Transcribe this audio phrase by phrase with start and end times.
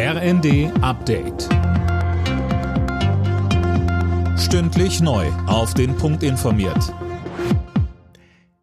[0.00, 1.48] RND Update.
[4.38, 5.26] Stündlich neu.
[5.48, 6.94] Auf den Punkt informiert.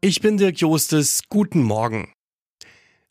[0.00, 1.22] Ich bin Dirk Jostes.
[1.28, 2.12] Guten Morgen.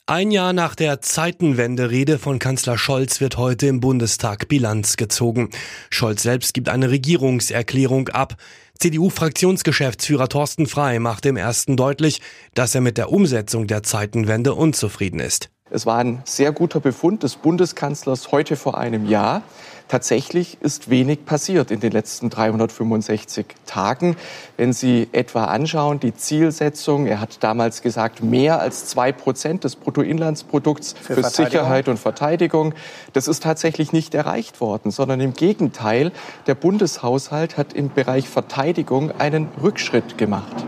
[0.05, 5.50] Ein Jahr nach der Zeitenwende-Rede von Kanzler Scholz wird heute im Bundestag Bilanz gezogen.
[5.89, 8.38] Scholz selbst gibt eine Regierungserklärung ab.
[8.79, 12.21] CDU-Fraktionsgeschäftsführer Thorsten Frey macht im ersten deutlich,
[12.54, 15.50] dass er mit der Umsetzung der Zeitenwende unzufrieden ist.
[15.71, 19.41] Es war ein sehr guter Befund des Bundeskanzlers heute vor einem Jahr.
[19.88, 24.15] Tatsächlich ist wenig passiert in den letzten 365 Tagen.
[24.57, 29.75] Wenn Sie etwa anschauen, die Zielsetzung, er hat damals gesagt, mehr als zwei Prozent des
[29.75, 32.75] Bruttoinlandsprodukts für, für Sicherheit und Verteidigung.
[33.13, 36.11] Das ist tatsächlich nicht erreicht worden, sondern im Gegenteil,
[36.45, 40.63] der Bundeshaushalt hat im Bereich Verteidigung einen Rückschritt gemacht.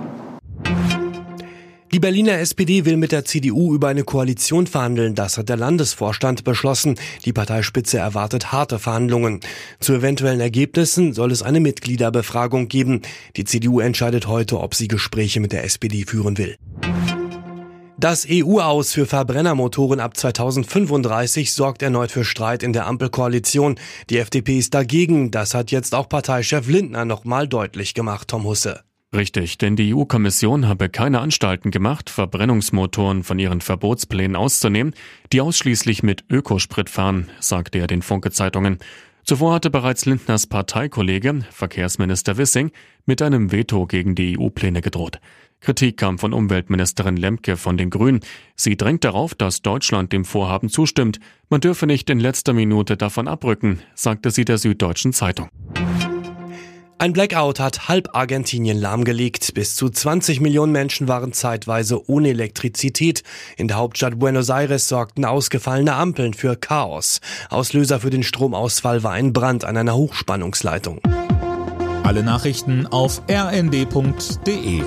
[1.94, 5.16] Die Berliner SPD will mit der CDU über eine Koalition verhandeln.
[5.16, 6.96] Das hat der Landesvorstand beschlossen.
[7.24, 9.40] Die Parteispitze erwartet harte Verhandlungen.
[9.80, 13.04] Zu eventuellen Ergebnissen soll es eine Mitgliederbefragung geben.
[13.38, 16.58] Die CDU entscheidet heute, ob sie Gespräche mit der SPD führen will.
[17.98, 23.80] Das EU-Aus für Verbrennermotoren ab 2035 sorgt erneut für Streit in der Ampelkoalition.
[24.10, 25.32] Die FDP ist dagegen.
[25.32, 28.82] Das hat jetzt auch Parteichef Lindner nochmal deutlich gemacht, Tom Husse.
[29.16, 34.94] Richtig, denn die EU-Kommission habe keine Anstalten gemacht, Verbrennungsmotoren von ihren Verbotsplänen auszunehmen,
[35.32, 38.80] die ausschließlich mit Ökosprit fahren, sagte er den Funke-Zeitungen.
[39.24, 42.72] Zuvor hatte bereits Lindners Parteikollege, Verkehrsminister Wissing,
[43.06, 45.20] mit einem Veto gegen die EU-Pläne gedroht.
[45.60, 48.20] Kritik kam von Umweltministerin Lemke von den Grünen.
[48.56, 51.20] Sie drängt darauf, dass Deutschland dem Vorhaben zustimmt.
[51.50, 55.50] Man dürfe nicht in letzter Minute davon abrücken, sagte sie der Süddeutschen Zeitung.
[57.00, 59.54] Ein Blackout hat halb Argentinien lahmgelegt.
[59.54, 63.22] Bis zu 20 Millionen Menschen waren zeitweise ohne Elektrizität.
[63.56, 67.22] In der Hauptstadt Buenos Aires sorgten ausgefallene Ampeln für Chaos.
[67.52, 71.00] Auslöser für den Stromausfall war ein Brand an einer Hochspannungsleitung.
[72.04, 74.82] Alle Nachrichten auf rnd.de